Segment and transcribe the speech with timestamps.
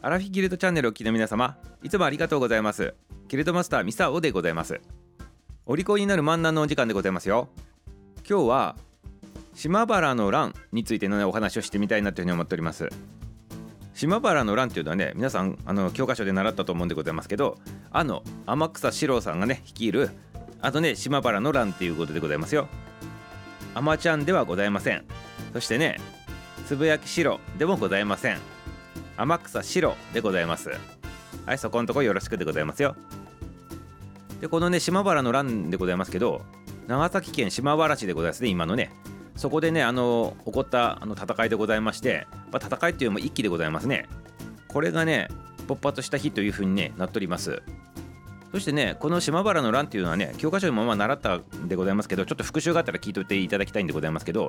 [0.00, 2.94] アラフィギルドチャンネルをお聞きの皆様いつもありがとうございます。
[3.26, 4.80] ギルドマスターミサオでございます。
[5.66, 7.48] お利口になる漫談のお時間でございますよ。
[8.28, 8.76] 今日は
[9.54, 12.88] 島原の乱についての、ね、お話をしてみたいなというふうに思っております。
[13.92, 17.58] 島原の乱っていうのはね皆さんあの教科書で習ったと思うんでございますけど
[17.90, 20.10] あの天草四郎さんがね率いる
[20.60, 22.68] あとね島原の乱っていうことでございますよ。
[23.74, 25.04] アマちゃんではございません。
[25.52, 25.98] そしてね
[26.66, 28.57] つぶやき白でもございません。
[29.18, 30.70] 天草白でございます。
[31.44, 32.94] はいそこのとこよろしくでございますよ。
[34.40, 36.42] でこのね島原の乱でございますけど
[36.86, 38.92] 長崎県島原市でございますね今のね。
[39.34, 44.06] そこでねあの起こったあの戦いでございまして、まあ、戦いっていうのも一気でございますね。
[44.68, 45.26] これがね
[45.66, 47.60] 勃発した日というふうに、ね、なっております。
[48.52, 54.48] そしてねこの島原の乱っていうのはね教科書にもまあ習ったんでございますけどちょっと復習があったら聞いといていただきたいんでございますけど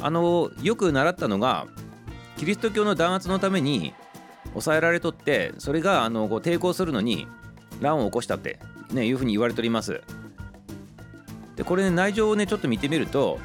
[0.00, 1.66] あのよく習ったのが
[2.38, 3.92] キリスト教の弾圧のために
[4.50, 7.26] 抑えられとってそれがあのこう抵抗するのに
[7.80, 8.58] 乱を起こしたって、
[8.92, 10.00] ね、いうふうに言われております。
[11.56, 13.40] でこれ、ね、内情をねちょっと見てみると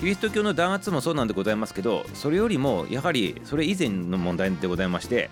[0.00, 5.30] キリスト教の弾圧もそうなんでございますけどそれよりもやはりそれ以前の問題でございまして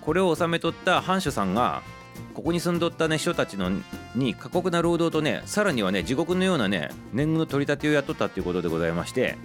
[0.00, 1.82] これを治めとった藩主さんが
[2.32, 3.70] ここに住んどったね人たちの
[4.14, 9.36] に過酷な労働とねさらにはね地獄のようなね年貢の取り立てをやっとったっていうことでございまして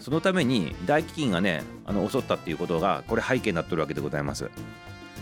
[0.00, 4.50] そのために大飢饉がねあの襲ったっていうことがこれ背景になってるわけでございます。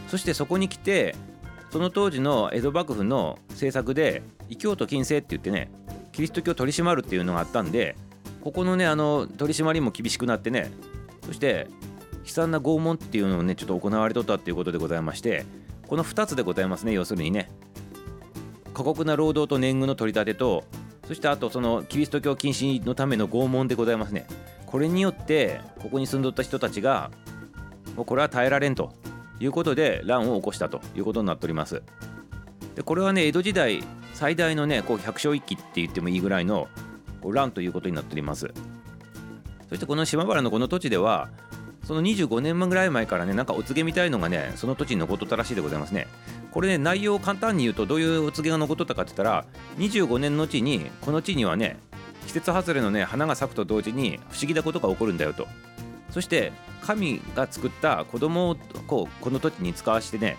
[0.08, 1.14] そしてそこに来て
[1.70, 5.70] その当時の江戸幕府の政策で異教徒禁制って言ってね
[6.12, 7.96] キリスト教を取り締まるっていうのがあったんで
[8.40, 10.70] ここのねあの取り締まりも厳しくなってね
[11.26, 11.66] そして
[12.24, 15.44] 悲惨な拷問っていうのをねちょっと行われとったっていうことでございまして
[15.86, 17.50] この2つでございますね要するにね。
[18.74, 20.62] 過酷な労働と年貢の取り立てと
[21.08, 24.26] そしてあとそのキリスト教禁止のための拷問でございますね。
[24.70, 27.10] これによってここに住んどった人たちが
[27.96, 28.92] もうこれは耐えられんと
[29.40, 31.82] いうことで乱を起こしたということになっております。
[32.74, 36.68] でこれはね江戸時代最大のねこう百姓一揆って言ってもいいぐらいの
[37.24, 38.52] 乱ということになっております。
[39.70, 41.30] そしてこの島原のこの土地では
[41.82, 46.06] その25年ぐらい前からねなんかお告げみたいのがねその土地に残っとったらしいでございますね。
[46.50, 49.46] これね内容を簡単に言うとどういうお告げが残っとったかって言ったら
[49.78, 51.78] 25年のうちにこの地にはね
[52.28, 55.48] 季節外れのね花が咲くと同時に不思議なことが起こるんだよと
[56.10, 56.52] そして
[56.82, 58.56] 神が作った子供を
[58.86, 60.36] こうこの土地に使わしてね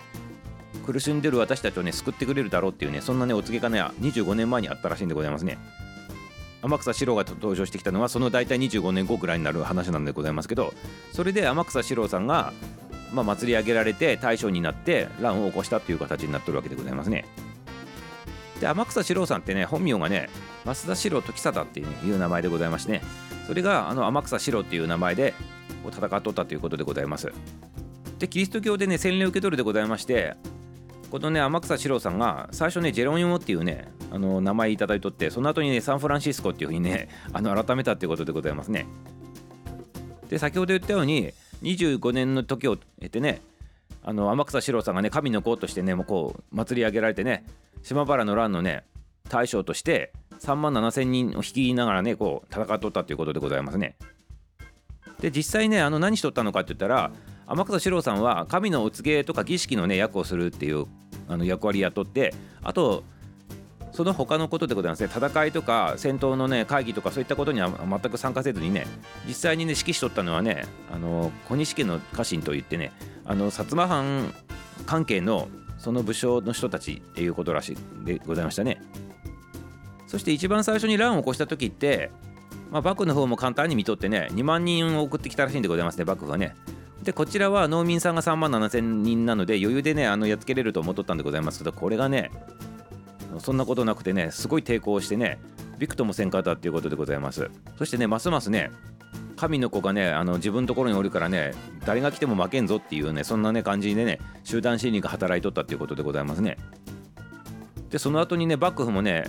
[0.86, 5.58] 苦しんでる私たちをね救ってくれるだろうっていうねそんなねお告げがね25年前にあったらしいんでございますね
[6.62, 10.74] 天草四郎が登場してきたのはその大体25年後ぐらいになる話なんでございますけど
[11.12, 12.54] それで天草四郎さんが、
[13.14, 17.26] まあ、祭り上げられて大将になって乱を起こしたっていう形になってるわけでございますね。
[18.60, 20.30] で天草四郎さんってね本名がね
[20.66, 23.02] 増田四郎時貞っていう,、名前でございましてね
[23.48, 25.34] それがあの天草四郎っていう名前で
[25.90, 27.32] 戦っとったということでございます。
[28.20, 30.36] でキリスト教でね洗礼を受け取るでございまして
[31.10, 38.86] このね天草四郎さんが最初ねジェロニモっていうねあの名前いただいとってその後にねサンフランシスコっていうふうにね あの改めたっていうことでございますね
[40.30, 41.32] で先ほど言ったように
[41.64, 43.42] 25年の時を経てね
[44.04, 47.46] あの天草四郎さんがね神の子としてねもうこう祭り上げられてね
[47.84, 48.84] 島原の乱のね
[49.30, 53.96] 大将として3万7千人を率いながらねこう戦っとったということでございますね。
[55.20, 57.12] で実際ねあの何しとったのかって言ったら
[57.46, 60.86] 天草四郎さんは神のお告げとか儀式のね役をするっていう
[61.28, 63.04] あの役割やっとってあと
[63.92, 65.10] その他のことでございますね。
[65.14, 68.88] 戦いとか戦闘のね会議とかそういったことには全く参加せずにね
[69.28, 72.94] 実際にね指揮しとったのはねあの小西家の家臣といってね
[73.26, 74.34] あの薩摩藩
[74.86, 78.82] 関係のその武将の人たちっていうことらしいでございましたね。
[80.06, 82.12] そして一番最初に乱を起こした時って
[82.72, 86.56] まあ、幕府の方も簡単に見とってね2万人を送ってきたらしいんでございますね幕府はね。
[87.04, 92.30] でこちらは農民さんが3万7千人なので余裕でねあのやっつけれると思っとったんでございますけどこれがね
[93.40, 95.40] そんなことなくてねすごい抵抗してね
[95.78, 97.50] びくともせんかったっていうことでございます。
[97.78, 98.70] そしてねますますね
[99.40, 101.54] 神の子がねあの自分のところにおるからね
[101.86, 106.58] 誰が来ても負けんぞっていうねそんなね感じでね集団心理が働いとったっていうことでございますね。
[107.90, 109.24] でその後にね幕府もね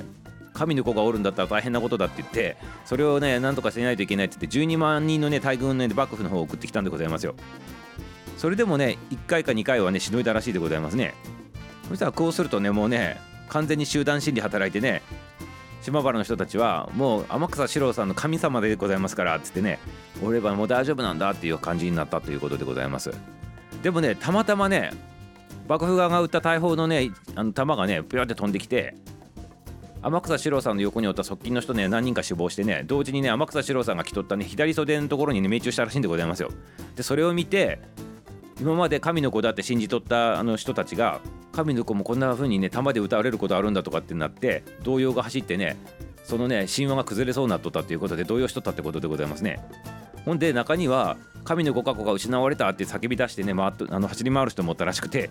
[0.53, 7.37] 神の子がおるんだったら大変なことだって言ってそれをねなんとかしないといけないって言って12万人のね大軍をね幕府の方を送ってきたんでございますよ。
[8.37, 11.15] それでもね1回か2回はねしのいだらしいでございますね。
[11.89, 13.17] そしたらこうするとねもうね
[13.49, 15.03] 完全に集団心理働いてね
[15.83, 19.79] 島原の人たちはもう天草四郎さんの神様でございますからっつってね
[20.23, 23.11] 俺はもう大丈夫なんだっていう感じになったということでございます。
[23.83, 24.93] でもねたまたまね
[25.69, 28.95] 幕府側が撃った大砲のねあの弾がねピュって飛んできて
[30.03, 36.51] 天草四郎さんの横におった側近の人ね何人か死亡してね同時にね天草四郎さんが着とったね左袖のところにね命中したらしいんでございますよ。
[36.97, 37.81] でそれを見て
[38.61, 41.21] 今まで神の子だって信じとったあの人たちが
[41.53, 45.77] 神の子もこんな風にね玉で歌われることあるんだとかってなって動揺が走ってね
[46.25, 49.61] そのね神話が崩れそうになっとったということで動揺しとったってことでございますね。
[50.25, 55.31] ほんで中には神のご加護が失われたって叫び出してね回っあの走り回る人もおったらしくて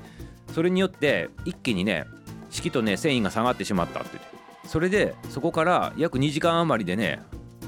[0.54, 2.06] それによって一気にね
[2.50, 4.18] 式とね繊維が下がってしまったって。
[4.66, 7.21] それでそこから約2時間余りでね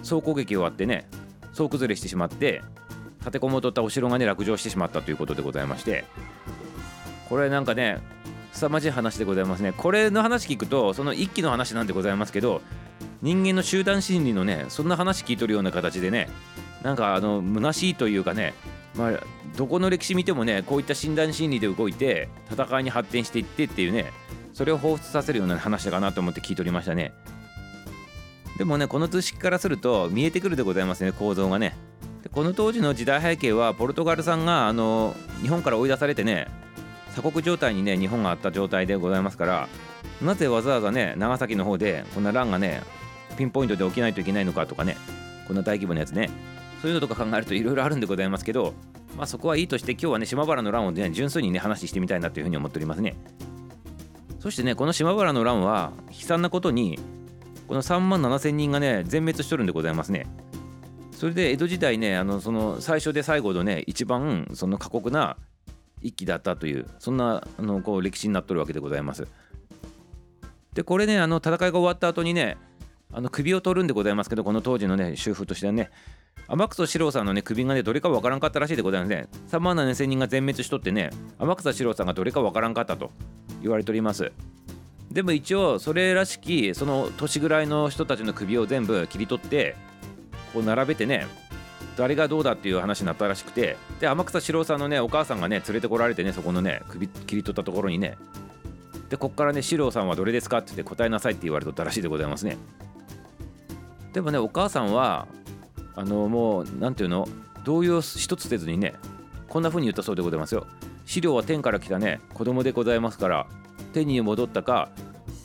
[0.03, 1.07] 総攻撃終わってね
[1.53, 2.62] 総崩れしてしまって
[3.19, 6.03] 立てこもとったお城がね落城してしまったということでございまして。
[7.30, 8.00] これなんかね
[8.53, 9.74] 凄まじい話でございますね。
[9.75, 12.62] これの話聞くとその一揆の話なんでございますけど
[13.21, 16.30] 人間の集団心理のねそんな話聞いとるような形でね
[16.83, 18.53] なんかあの虚しいというかね
[18.95, 19.19] まあ
[19.56, 24.12] どこの歴史見てもねこういった診断心理で動いて戦いに発展していってっていうね
[24.53, 27.13] それを彷彿させるような話だかなと思って聞いておりましたね。
[28.57, 31.75] でもねこの図式からすると見えてくるでございますね構造がね。
[32.31, 36.48] この当時の時代背景はポルトガルさんがあの日本から追い出されてね
[37.11, 39.69] 鎖国状態にね日本があった状態でございますから
[40.21, 42.81] なぜわざわざね長崎の方でこんな乱がね
[43.37, 44.97] ピンポイントで起きないといけないのかとかね
[45.47, 46.29] こんな大規模なやつね
[46.81, 48.73] そういうのとか考えるといろいろあるんでございますけど
[49.15, 53.15] まあそこはいいとして今日はね島原の乱をね純粋にね話してみたいなというふうに思っておりますね。
[54.39, 56.97] そしてねこの島原の乱は悲惨なことに
[57.67, 60.25] この3万7千人がね全滅しとるんでございますね。
[61.11, 65.37] それで江戸時代ねあのその最初で最後のね一番その過酷な
[66.01, 69.27] 一揆だったというそんなあのこう歴史になっとるわけでございます。
[70.74, 72.57] でこれねあの戦いが終わった後にね
[73.13, 75.92] あの首を取るんでございますけどこの当時のね修復としてはね
[76.48, 79.27] 天草四郎さんのね首がねどれかわからんかったらしいでございますね。
[79.50, 81.09] 3万7千人が全滅しとってね
[81.39, 83.12] 天草四郎さんがどれかわからんかったと
[83.62, 84.31] 言われております。
[85.12, 89.75] でも一応それらしきその年ぐらいの人たちの首を全部切り取って
[90.53, 91.27] こう並べてね
[92.01, 98.18] 誰がどうだっていう話になったらしくてで天草四郎さんのねお母さんがね連れてこられてねそこのね首切り取ったところにね。
[99.09, 102.57] でこっからね四郎さんはどれですかって言って答えなさいって言われとったらしいでございますね。
[104.13, 105.27] でもねお母さんは
[105.95, 107.27] あのもう何ていうの？
[107.65, 108.95] 動揺一つせずにね
[109.48, 110.65] こんな風に言ったそうでございますよ。
[111.06, 113.45] 資料は天から来たね子供でございますから
[113.94, 114.89] 天に戻ったか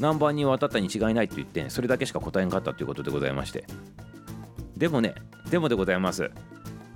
[0.00, 3.66] 何番に渡ったに違いないと言ってそれだけしか答えんかったということでございまして。
[4.76, 5.14] でもね
[5.50, 6.30] でもでございます。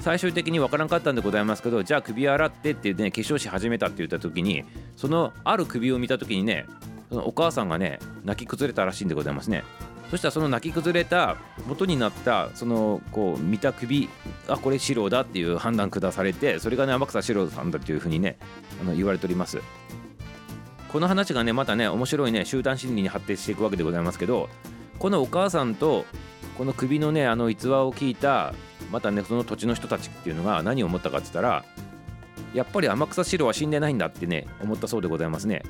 [0.00, 4.64] 最終的に分からんかったんでございますけどじゃあ首洗ってってね化粧し始めたって言った時に
[4.96, 6.64] そのある首を見た時にね
[7.10, 9.62] そのお母さんがね泣き崩れたらしいんでございますね。
[10.10, 11.36] そしたらその泣き崩れた
[11.68, 14.08] 元になったそのこう見た首
[14.48, 18.36] あこれ四郎だっていう判断下されてそれがね天草四郎さんだっていうふうにね
[18.80, 19.60] あの言われております。
[20.88, 24.48] この話がねまたね面白いね集団心理に発展していくわけでございますけど
[24.98, 26.04] このお母さんと
[26.60, 28.52] この首のねあの逸話を聞いた
[28.92, 31.64] またねその土地の人たちっていうのが何を思ったかって言ったら
[32.52, 35.62] やっぱり天草四郎は死んでないんだってね思ったそうでございますね。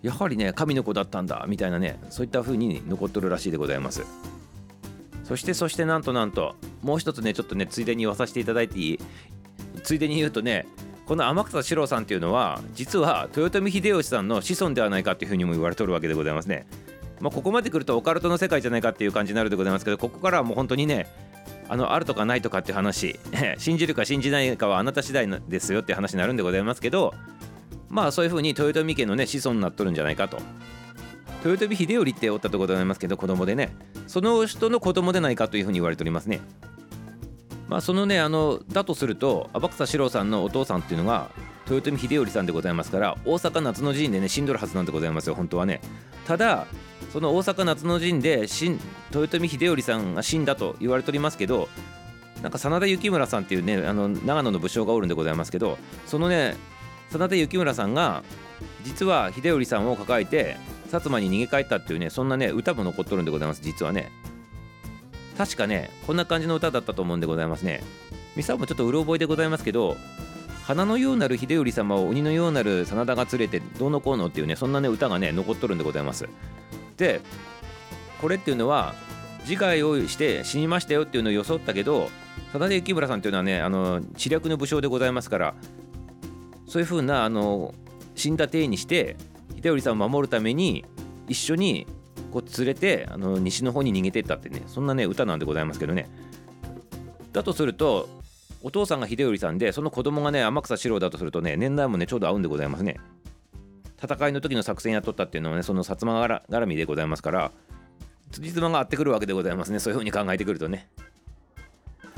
[0.00, 4.04] やはりね神の子だったんだみたいなねそういった風に残っとるらしいでございます。
[5.22, 8.98] そしてそしてなんとなんともう一つねちょっとねついでに言わさせていただいていい？
[9.82, 10.66] ついでに言うとね
[11.04, 16.66] この天草四郎さんっていうのは実は豊臣秀吉さんの子孫ではないかっていうふうにも言われとるわけでございますね。
[17.20, 21.06] まあ、ここまで来るとオカルトの世界じゃないかっていう感じになるでございますけどここからはもう本当にね
[21.68, 23.18] あのあるとかないとかっていう話
[23.58, 27.14] 信じるか信じないかはあなた次第ですよって話になるんでございますけど
[27.88, 30.38] まあそういうふうに豊臣家のね子孫になっとるんじゃないかと。
[31.44, 33.76] 豊臣秀頼っておったところでございますけど子供でね。
[34.08, 36.40] その人の子供でないかというふうに言われておりますね。
[37.68, 41.30] まあそのねあのだとすると天草四郎さんのお父さんっていうのが
[41.70, 45.80] 豊臣秀頼さんでございますから大阪夏の陣でね死んどるはずなんでございますよ本当はね。
[46.26, 46.66] ただ
[47.12, 48.46] その大阪夏の陣で
[49.12, 51.68] 豊臣秀頼さんが死んだと言われておりますけど
[52.42, 56.56] なんか真田幸村さんっていうねあの長野の武将がおるんでございますけどそのね
[57.10, 58.22] 真田幸村さんが
[58.84, 64.10] 実は秀頼さんを抱えて薩摩に逃げ帰ったっていうねそんなね歌も残っとるんでございます実はね。
[65.36, 67.82] 確かねこんな感じの歌だったと思うんでございますね。
[68.36, 69.96] ミサもちょっとうろ覚えでございますけど
[70.64, 76.28] 花のようなる秀頼様を鬼のようなる真田が連れてどうのこうのっていうねそんなね歌がね残っとるんでございます。
[76.96, 77.20] で
[78.20, 78.94] これっていうのは
[79.40, 82.10] 自害をして死にましたよっていうのを装ったけど
[82.52, 85.54] 真田幸村さんっていうのはねあの知略の武将でございますから
[86.66, 87.74] そういうふうなあの
[88.14, 89.16] 死んだ体にして
[89.56, 90.84] 秀頼さんを守るために
[91.28, 91.86] 一緒に
[92.32, 96.08] こう連れてあの西の方に逃げてったってねそんなね歌なんでございますけどね。
[97.32, 98.08] だとすると
[98.62, 102.96] お父さんが秀頼さんでその子供がね天草四郎だとするとね年代もねちょうど合うんでございますね。
[104.02, 107.52] 戦いの時の作戦やっとったっていうのはねその薩摩絡みでございますから
[108.30, 109.78] 辻褄が合ってくるわけでございますね。
[109.78, 110.88] そういうふうに考えてくるとね。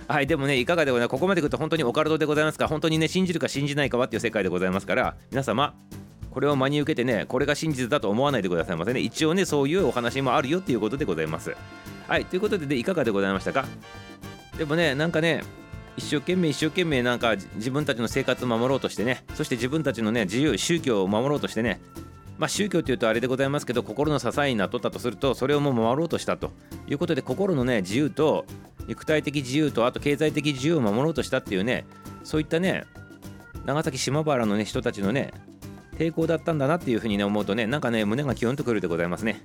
[0.06, 2.66] はいでもねいかがでございますここまで来ると本当にオカルトでございますか？
[2.66, 5.74] 本当にね信じるか信じないかはっていう世界でございますから皆様
[6.30, 9.00] これを真に受けてねこれが真実だと思わないでくださいませね。
[9.00, 11.54] 一応ねそういうお話もあるよっていうことでございます。
[12.06, 13.66] はいということででいかがでございましたか？
[14.56, 15.42] でもねなんかね
[15.98, 21.80] 一生懸命一生懸命なんか自分たちの生活を守ろうとしてねそして自分たちのね自由宗教を守ろうとしてね。
[22.38, 26.52] まあ宗教っていうとあれでございますけど心の支えになっとったとするとそれをもう守ろうとしたと。
[26.86, 28.46] いうことで心のね自由と
[28.86, 31.84] 肉体的自由とあと経済的自由を守ろうとしたっていうね
[32.22, 32.84] そういったね
[33.66, 35.32] 長崎島原のね人たちのね
[35.98, 39.42] 抵抗だったんだなっていうふうにね思うとねなんかね胸がキュンとくるでございますね。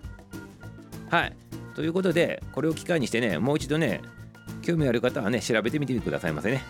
[1.10, 1.36] はい。
[1.74, 4.02] ということでこれを機会にしてねもう一度ね
[4.64, 6.64] 興味ある方はね調べてみてくださいませね。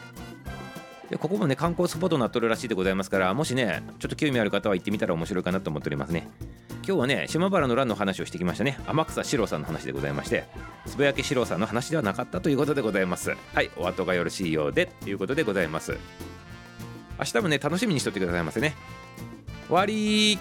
[1.09, 6.27] でここもね観光スポットになっとるらしいでございますからもしねちょっと興味ある方は行ってみたら面白いかなと思っておりますね。
[6.85, 8.77] 今日はね島原の乱の話をしてきましたね。
[8.87, 10.45] 天草四郎さんの話でございまして
[10.85, 13.35] つぶやき四郎さんの話ではなかったということでございます。
[13.53, 15.97] はいお後がよろしいようでということでございます。
[17.19, 18.75] 明日もね楽しみにしとってくださいませね。
[19.67, 20.39] 終わり